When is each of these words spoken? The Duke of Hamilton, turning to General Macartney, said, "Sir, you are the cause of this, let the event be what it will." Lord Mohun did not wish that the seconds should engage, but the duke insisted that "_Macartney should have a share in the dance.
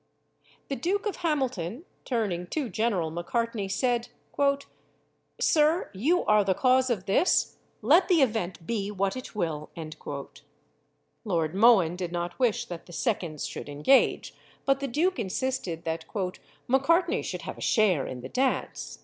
The 0.69 0.75
Duke 0.75 1.05
of 1.05 1.17
Hamilton, 1.17 1.85
turning 2.05 2.47
to 2.47 2.69
General 2.69 3.11
Macartney, 3.11 3.67
said, 3.69 4.07
"Sir, 5.39 5.91
you 5.93 6.25
are 6.25 6.43
the 6.43 6.55
cause 6.55 6.89
of 6.89 7.05
this, 7.05 7.57
let 7.83 8.07
the 8.07 8.23
event 8.23 8.65
be 8.65 8.89
what 8.89 9.15
it 9.15 9.35
will." 9.35 9.69
Lord 11.23 11.53
Mohun 11.53 11.95
did 11.95 12.11
not 12.11 12.39
wish 12.39 12.65
that 12.65 12.87
the 12.87 12.93
seconds 12.93 13.45
should 13.45 13.69
engage, 13.69 14.33
but 14.65 14.79
the 14.79 14.87
duke 14.87 15.19
insisted 15.19 15.83
that 15.83 16.07
"_Macartney 16.67 17.23
should 17.23 17.43
have 17.43 17.59
a 17.59 17.61
share 17.61 18.07
in 18.07 18.21
the 18.21 18.29
dance. 18.29 18.97